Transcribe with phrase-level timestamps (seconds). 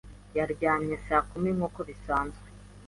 [0.37, 2.47] Yaryamye saa kumi nkuko bisanzwe.